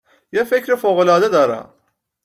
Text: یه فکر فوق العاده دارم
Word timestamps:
یه 0.31 0.43
فکر 0.43 0.75
فوق 0.75 0.97
العاده 0.97 1.27
دارم 1.29 1.73